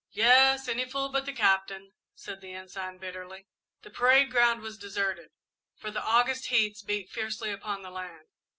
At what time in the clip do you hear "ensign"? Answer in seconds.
2.55-2.97